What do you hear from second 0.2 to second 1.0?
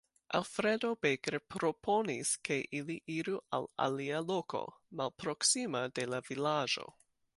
Alfredo